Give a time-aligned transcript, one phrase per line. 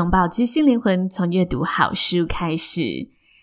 [0.00, 2.80] 拥抱知性灵魂，从阅读好书开始。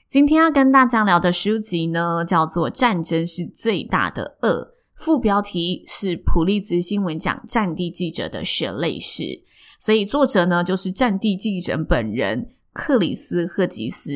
[0.09, 4.49] 今天要跟大家聊的书籍呢，叫做《战争是最大的恶》，
[4.95, 9.43] 副标题是普利兹新闻奖战地记者的血泪史。
[9.80, 14.11] 所以作者呢，就是战地记者本人克里斯·赫吉斯。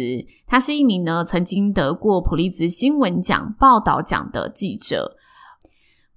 [0.48, 5.16] 他是一名呢，曾经得过普利兹新闻奖报道奖的记者。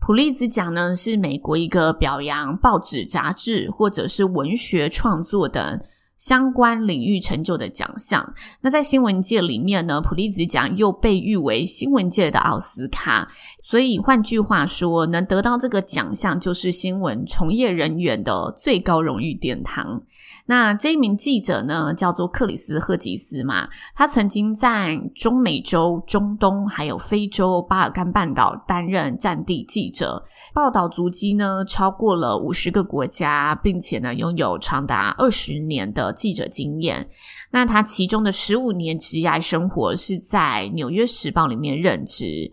[0.00, 5.84] 普利兹奖呢，是美国一个表扬报纸、杂志或者是文学创作的。
[6.16, 13.28] 相关领域成就的奖项，那在新闻界里面呢，普利兹奖又被誉为新闻界的奥斯卡，
[13.62, 20.02] 所以换句话说，能得到这个奖项就是新闻从业人员的最高荣誉殿堂。
[20.46, 30.22] 那这一名记者呢，叫做克里斯·赫吉斯嘛，他曾经在中美洲、中东还有非洲巴尔干半岛担任战地记者，
[30.52, 37.08] 报道足迹呢超过了五十个国家，并且呢拥有长达二十年的记者经验。
[37.50, 42.50] 那他其中的十五年职业生活是在《纽约时报》里面任职。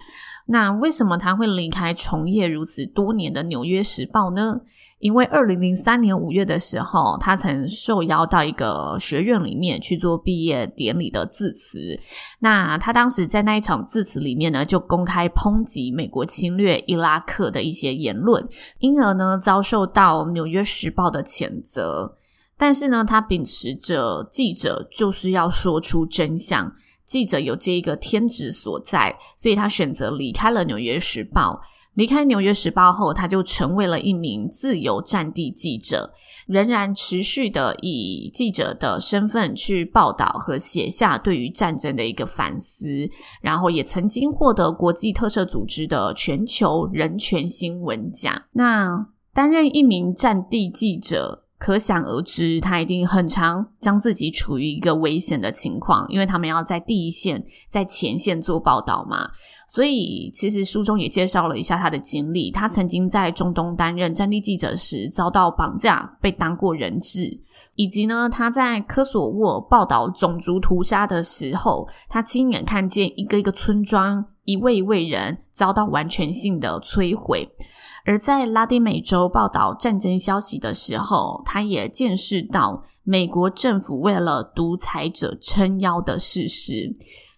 [0.48, 4.62] 那为什么他会离开从业如此多年的《纽约时报》呢？
[5.02, 12.00] 因为二零零三年五月的时候，他曾受邀到一个学院里面去做毕业典礼的致辞。
[12.40, 18.48] 那他当时在那一场致辞里面呢，就公开抨击美国侵略伊拉克的一些言论，
[18.80, 22.18] 因而呢遭受到《纽约时报》的谴责。
[22.56, 26.72] 但是呢，他秉持着记者就是要说出真相，
[27.08, 31.60] 记者有这一个天职所在，所以他选择离开了《纽约时报》。
[31.96, 36.14] 离开《纽约时报》后，他就成为了一名自由战地记者，
[36.48, 43.10] 仍然持续的以记者的身份去报道和写下对于战争的一个反思，
[43.42, 48.42] 然后也曾经获得国际特赦组织的全球人权新闻奖。
[48.54, 59.30] 那担任一名战地记者，可想而知，他一定很常将自己处于一个危险的情况，因为他们要在第一线、在前线做报道嘛。
[59.68, 62.50] 所以，其实书中也介绍了一下他的经历。
[62.50, 67.30] 他曾经在中东担任战地记者时，遭到绑架，被当过人质；
[67.76, 77.48] 以及呢，他在科索沃报道种族屠杀的时候，他亲眼看见一个一个村庄，一位一位人遭到完全性的摧毁；
[78.06, 86.92] 而在拉丁美洲报道战争消息的时候，他也见识到美国政府为了独裁者撑腰的事实。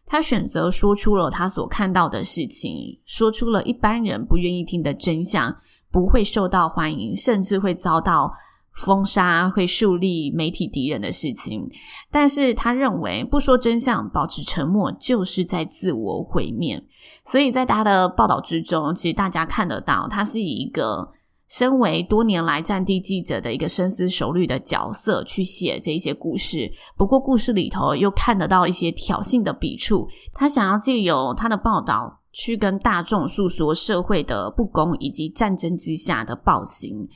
[0.05, 5.55] 他选择说出了他所看到的事情，说出了一般人不愿意听的真相，
[5.91, 8.31] 不会受到欢迎，甚至会遭到
[8.73, 11.69] 封杀，会树立媒体敌人的事情。
[12.11, 16.83] 但是他认为，不说真相，保持沉默，就是在自我毁灭。
[17.25, 21.11] 所以在他的报道之中，其实大家看得到，他是以一个。
[21.49, 37.07] 身为多年来战地记者的一个深思熟虑的角色去写这些故事，不过故事里头又看得到一些挑衅的笔触，他想要借由他的报道去跟大众诉说社会的不公以及战争之下的暴行。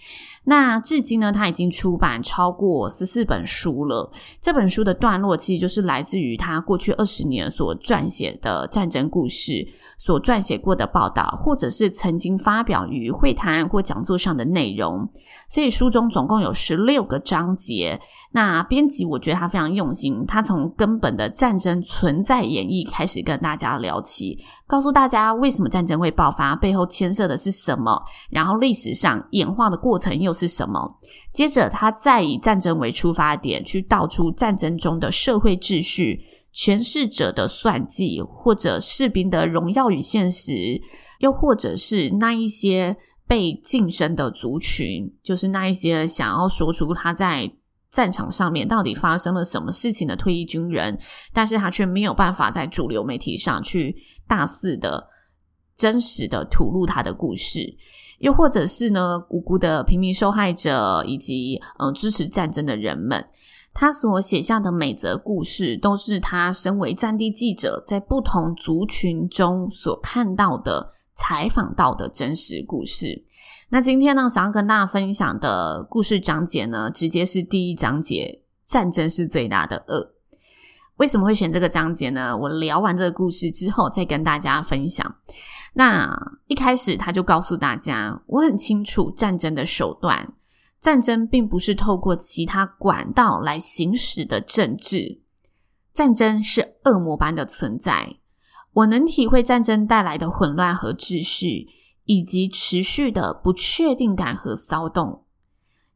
[0.44, 4.10] 那至今呢，他已经出版超过十四本书了。
[4.40, 9.68] 这本书的段落其实就是来自于他过去二十年所撰写的战争故事，
[9.98, 15.10] 所撰写过的报道，或者是曾经发表于会谈或讲座上的内容。
[15.50, 18.00] 所以书中总共有十六个章节。
[18.32, 31.00] 那编辑我觉得他非常用心，他从根本的战争存在演绎开始跟大家聊起，告诉大家为什么战争会爆发，背后牵涉的是什么，然后历史上演化的过程又是什么？
[31.34, 36.20] 接着，他再以战争为出发点，去道出战争中的社会秩序、
[36.52, 40.82] 权势者的算计，或者士兵的荣耀与现实，
[41.20, 47.50] 又或者是那一些被晋升的族群，就是那一些想要说出他在
[47.98, 50.96] 战场上面到底发生了什么事情的退役军人，
[51.34, 53.96] 但是他却没有办法在主流媒体上去
[54.28, 55.04] 大肆的、
[55.76, 57.76] 真实的吐露他的故事。
[58.20, 63.26] 又或者是呢，无辜的平民受害者，以及嗯支持战争的人们，
[63.74, 73.26] 他所写下的每则故事，都是他身为战地记者在不同族群中所看到的、采访到的真实故事。
[73.70, 80.14] 那今天呢，想要跟大家分享的故事章节呢，直接是第一章节：战争是最大的恶。
[80.96, 82.36] 为什么会选这个章节呢？
[82.38, 85.16] 我聊完这个故事之后，再跟大家分享。
[85.74, 86.10] 那
[86.48, 90.34] 一开始他就告诉大家，我很清楚战争的手段。
[90.80, 95.20] 战争并不是透过其他管道来行使的政治，
[95.94, 98.16] 战争是恶魔般的存在。
[98.72, 101.68] 我能体会战争带来的混乱和秩序，
[102.08, 105.24] 以及持续的不确定感和骚动。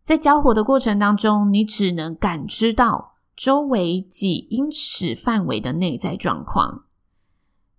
[0.04, 6.86] 在交火的过程当中，你只能感知到周围几英尺范围的内在状况。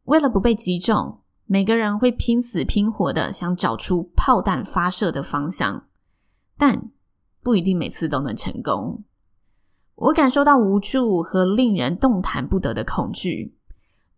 [0.04, 5.84] 为了不被击中，每个人会拼死拼活的想找出炮弹发射的方向。
[6.56, 6.90] 但
[7.42, 9.02] 不一定每次都能成功。
[9.96, 13.56] 我感受到无助和令人动弹不得的恐惧。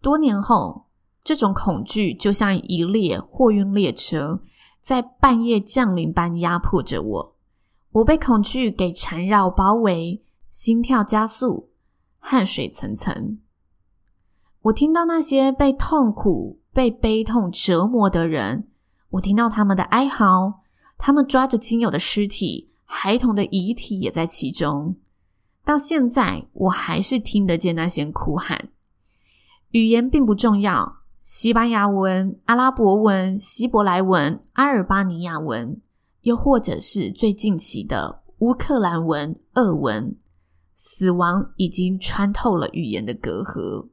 [0.01, 0.84] 多年后，
[1.25, 4.43] 这种恐惧就像一列货运列车，
[4.83, 7.37] 在半夜降临般压迫着我。
[7.93, 11.71] 我被恐惧给缠绕包围，心跳加速，
[12.19, 13.39] 汗水层层。
[14.63, 18.69] 我听到那些被痛苦、被悲痛折磨的人，
[19.11, 20.61] 我听到他们的哀嚎。
[20.97, 24.97] 他们抓着亲友的尸体，孩童的遗体也在其中。
[25.65, 28.69] 到现在，我还是听得见那些哭喊。
[29.71, 35.81] 语言并不重要，西班牙文、阿拉伯文、希伯来文、阿尔巴尼亚文，
[36.21, 40.19] 又或者是最近期的乌克兰文、俄文，
[40.75, 43.89] 死亡已经穿透了语言的隔阂。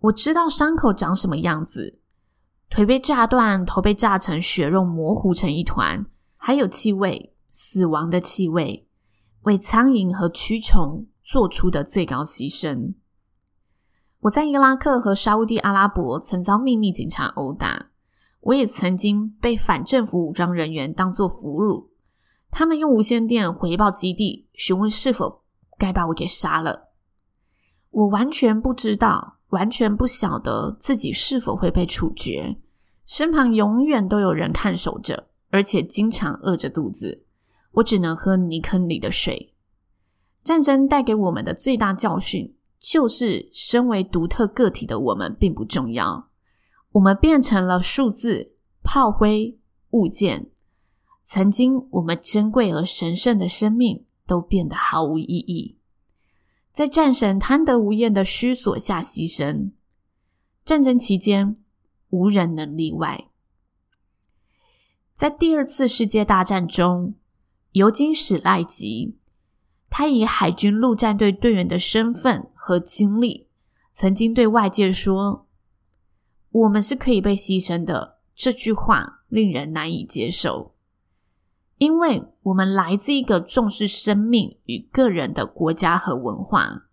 [0.00, 1.98] 我知道伤口长什么样子。
[2.70, 6.06] 腿被炸断，头被炸成血肉，模糊成一团，
[6.38, 8.88] 还有气味，死亡的气味，
[9.42, 12.94] 为苍蝇和蛆虫做出的最高牺牲。
[14.20, 17.90] 我在伊拉克和沙乌地阿拉伯曾遭秘密警察殴打，
[18.40, 21.88] 我也曾经被反政府武装人员当作俘虏，
[22.50, 25.42] 他们用无线电回报基地，询问是否
[25.78, 26.88] 该把我给杀了。
[27.90, 29.34] 我完全不知道。
[29.50, 32.56] 完全不晓得自己是否会被处决，
[33.06, 37.24] 身旁永远都有人看守着，而且经常饿着肚子。
[37.70, 39.54] 我只能喝泥坑里的水。
[40.42, 42.55] 战争带给我们的最大教训，
[42.86, 46.28] 就是身为独特个体的我们并不重要，
[46.92, 48.52] 我们变成了数字、
[48.84, 49.58] 炮灰、
[49.90, 50.52] 物件。
[51.24, 55.76] 曾经我们珍贵而神圣的生命，都变得毫无意义。
[56.72, 59.72] 在战神贪得无厌的须索下牺牲。
[60.64, 61.56] 战争期间，
[62.10, 63.26] 无人能例外。
[65.12, 67.16] 在第二次世界大战中，
[67.72, 69.16] 尤金·史赖吉，
[69.98, 73.48] 他以海军陆战队队员的身份和经历，
[73.92, 75.46] 曾经对外界说
[76.52, 80.74] ：“我们是可以被牺牲的。”这句话令人难以接受。
[81.78, 86.90] 因为我们来自一个重视生命与个人的国家和文化，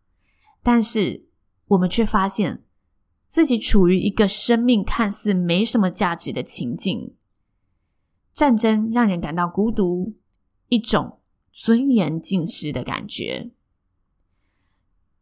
[0.63, 1.25] 但是
[1.67, 2.63] 我们却发现
[3.27, 7.13] 自己处于一个生命看似没什么价值的情境。
[8.31, 10.13] 战争让人感到孤独，
[10.69, 11.19] 一种
[11.53, 13.51] 尊严尽失的感觉。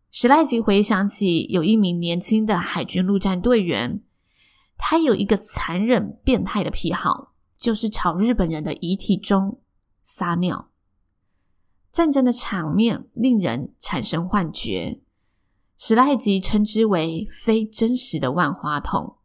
[0.10, 4.02] 史莱吉回想起有一名年轻的海军陆战队员，
[4.78, 7.30] 他有一个残忍变态的癖好。
[7.62, 9.62] 就是朝日本人的遗体中
[10.02, 10.72] 撒尿。
[11.92, 15.00] 战争的场面令人产生幻觉，
[15.78, 19.18] 史莱吉称之为非真实的万花筒。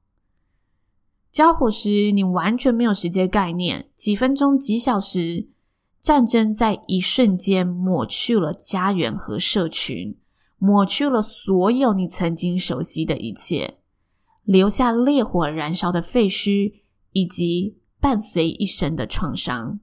[1.33, 5.49] 交火时，你完全没有时间概念，几分钟、几小时，
[6.07, 10.17] 战争在一瞬间抹去了家园和社群，
[10.57, 13.79] 抹去了所有你曾经熟悉的一切，
[14.45, 16.75] 留下烈火燃烧的废墟
[17.11, 17.81] 以及。
[17.99, 19.81] 伴随一生的创伤。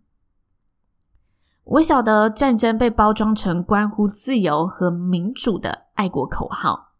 [1.63, 6.93] 我晓得战争被包装成关乎自由和民主的爱国口号，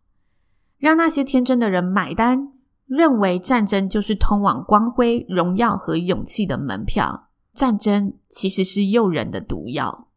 [0.80, 2.52] 让那些天真的人买单，
[2.88, 7.30] 认为战争就是通往光辉、荣耀和勇气的门票。
[7.54, 10.08] 战争其实是诱人的毒药。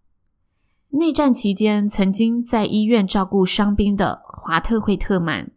[0.90, 5.50] 内战期间，曾经在医院照顾伤兵的华特·惠特曼，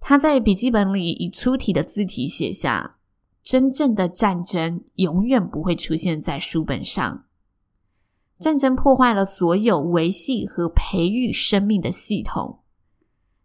[0.00, 2.98] 他在笔记本里以粗体的字体写下。
[3.44, 7.24] 真正的战争永远不会出现在书本上。
[8.38, 12.60] 战争破坏了所有维系和培育生命的系统，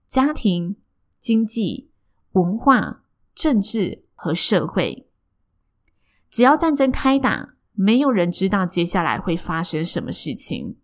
[0.08, 0.76] 家庭、
[1.20, 1.90] 经济、
[2.34, 5.07] 文化、政治和社会。
[6.30, 10.78] 只要战争开打，没有人知道接下来会发生什么事情。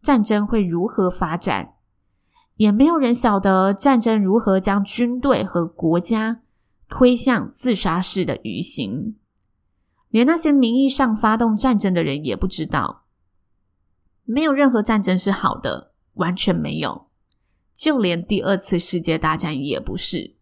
[0.00, 1.74] 战争会如何发展，
[2.56, 6.42] 也没有人晓得战争如何将军队和国家
[6.88, 9.16] 推向自杀式的鱼行。
[10.08, 13.06] 连那些名义上发动战争的人也不知道，
[14.24, 17.08] 没有任何战争是好的，完全没有，
[17.74, 20.36] 就连第二次世界大战也不是。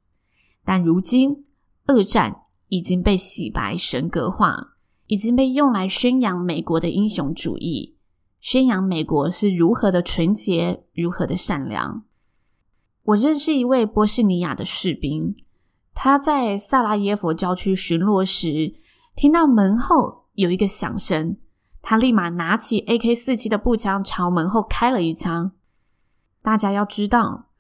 [0.65, 1.47] 但如今，
[1.87, 2.42] 二战
[2.73, 4.71] 已经被洗白神格化。
[5.09, 7.97] 已经被用来宣扬美国的英雄主义，
[8.41, 12.05] 宣扬美国是如何的纯洁，如何的善良。
[13.03, 15.35] 我认识一位波士尼亚的士兵，
[15.93, 18.77] 他在萨拉耶夫郊区巡逻时，
[19.15, 21.37] 听到门后有一个响声，
[21.83, 25.53] 他立马拿起 AK-47 的步枪朝门后开了一枪。
[26.41, 27.51] 大家要知道，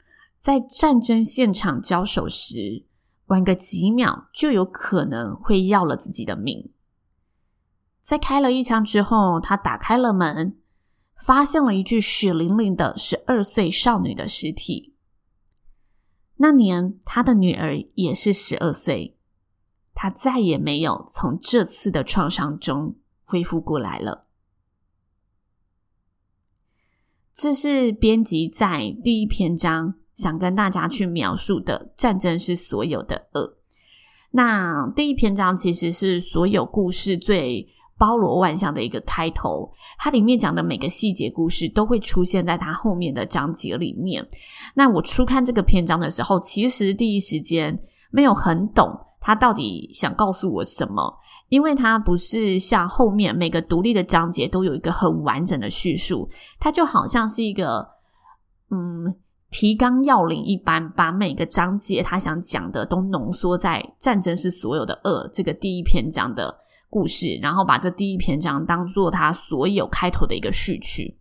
[0.40, 2.86] 在战争现场交手时，
[3.32, 6.70] 晚个几秒就有可能会要了自己的命。
[8.02, 10.58] 在开了一枪之后，他打开了门，
[11.16, 14.94] 发现了一具血淋淋的十二岁少女的尸体。
[16.36, 19.16] 那年，他的女儿也是十二岁。
[19.94, 24.26] 他再也没有从这次的创伤中恢复过来了。
[27.32, 33.56] 这是编辑在第一篇章想跟大家去描述的：战争是所有的恶。
[34.30, 44.26] 那第一篇章其实是所有故事最包罗万象的一个开头，它里面讲的每个细节故事都会出现在它后面的章节里面。
[44.74, 47.78] 那我初看这个篇章的时候，其实第一时间
[48.10, 51.16] 没有很懂它到底想告诉我什么，
[51.48, 56.28] 因为它不是像后面每个独立的章节都有一个很完整的叙述，
[56.58, 57.86] 它就好像是一个
[58.70, 59.14] 嗯
[59.52, 66.58] 提纲要领一般，把每个章节他想讲的都浓缩在《战争是所有的恶》这个第一篇章的。
[66.90, 71.16] 故事，然后把这第一篇章当做他所有开头的一个序曲。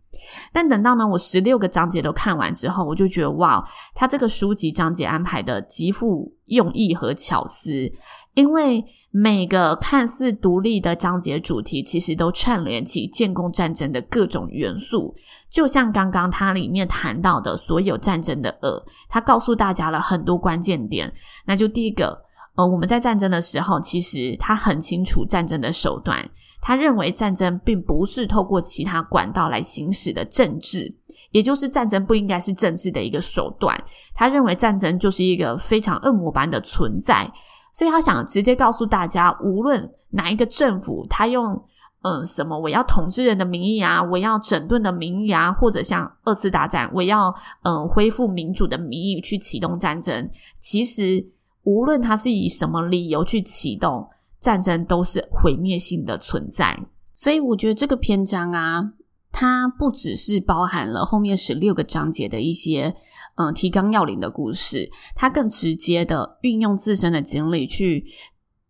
[0.52, 7.90] 但等到呢，我十六个章节都看完之后，我就觉得哇，他这个书籍章节安排的极富用意和巧思，
[8.34, 15.14] 因为每个看似独立的章节主题，其实都串联起建功战争的各种元素。
[15.50, 21.12] 就像刚刚它里面谈到的所有战争的恶，他告诉大家了很多关键点。
[21.44, 22.20] 那就第一个。
[22.54, 26.22] 呃，我们在战争的时候，其实他很清楚战争的手段。
[26.60, 30.94] 他认为战争并不是透过其他管道来行使的政治，
[31.30, 33.82] 也就是战争不应该是政治的一个手段。
[34.14, 37.26] 他认为战争就是一个非常恶魔般的存在，
[37.72, 41.62] 所以他想直接告诉大家，无论哪一个政府，他用
[42.02, 51.26] 嗯、什么我要统治人的名义啊，我要整顿的名义啊，或者像二次大战，我要嗯、恢复民主的名义去启动战争，其实。
[51.64, 54.04] 无论他是以什么理由去启动
[54.40, 56.76] 战争，都是毁灭性的存在。
[57.14, 58.82] 所以，我觉得这个篇章啊，
[59.30, 62.92] 它不只是包含了后面十六个章节的一些
[63.36, 68.04] 嗯提纲要领的故事，他更直接的运用自身的经历去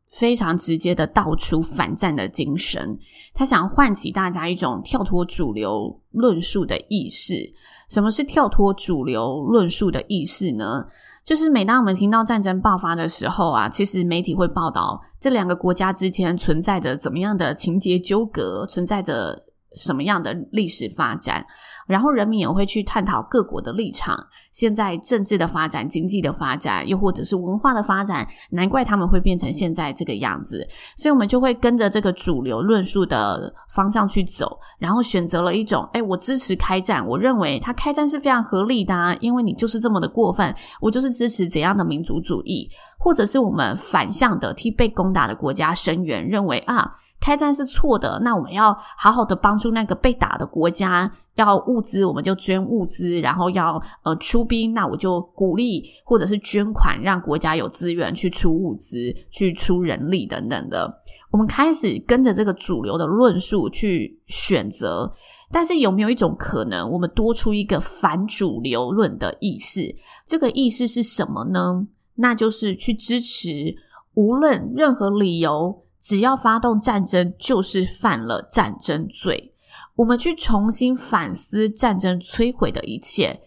[0.09, 2.99] 非常直接的道出反战的精神。
[3.35, 7.52] 他想唤起大家一种跳脱主流论述的意识。
[7.88, 10.87] 什么是跳脱主流论述的意识呢？
[11.25, 19.45] 就是每当我们听到战争爆发的时候啊，其实媒体会报道这两个国家之间存在着怎么样的情节纠葛，存在着
[19.76, 21.44] 什么样的历史发展，
[21.86, 24.26] 然后人民也会去探讨各国的立场。
[24.52, 30.66] 现在政治的发展、经济的发展，又或者是文化的发展，难怪他们会变成现在这个样子。
[30.96, 46.92] 所以，我们就会跟着这个主流论述的方向去走，然后选择了一种：诶，我支持开战，我认为他开战是非常合理的啊，因为你就是这么的过分，我就是支持怎样的民族主义，或者是我们反向的替被攻打的国家声援，认为啊。
[47.22, 60.92] 开战是错的，那我们要好好的帮助那个被打的国家，要物资我们就捐物资，然后要呃出兵，那我就鼓励或者是捐款，让国家有资源去出物资、去出人力等等的。
[61.30, 65.10] 我们开始跟着这个主流的论述去选择，
[65.52, 69.94] 但是有没有一种可能，我们多出一个反主流论的意识？
[70.26, 71.86] 这个意识是什么呢？
[72.16, 73.76] 那就是去支持
[74.14, 75.84] 无论任何理由。
[76.02, 79.54] 只要发动战争，就是犯了战争罪。
[79.94, 83.40] 我们去重新反思战争摧毁的一切，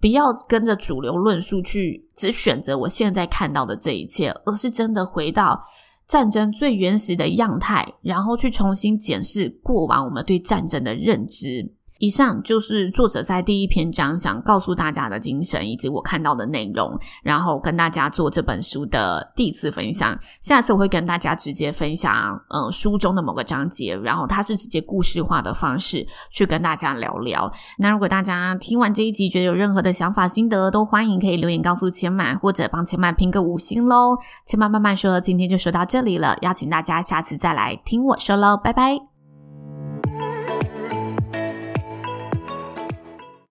[0.00, 5.64] 不要跟着主流论述去只选择我现在看到的这一切，而是真的回到
[6.06, 11.74] 战争最原始的样态，然后去重新检视过往我们对战争的认知。
[11.98, 20.18] 以上就是作者在第一篇章想告诉大家的精神，以及我看到的内容，然后跟大家做这本书的第一次分享。
[20.40, 27.50] 下次我会跟大家直接分享，嗯、书中的某个章节，然后它是直接故事化的方式去跟大家聊聊。
[27.78, 34.16] 那如果大家听完这一集觉得有任何的想法心得，都欢迎可以留言告诉千嫚，或者帮千嫚评个五星喽。
[34.46, 39.15] 千嫚慢慢说，今天就说到这里了，邀请大家下次再来听我说喽，拜拜。